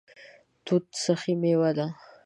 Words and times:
توت 0.65 0.85
سخي 1.03 1.33
میوه 1.41 1.71
ده 1.77 1.87